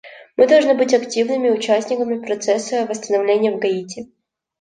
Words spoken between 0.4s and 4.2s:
должны быть активными участниками процесса восстановления в Гаити.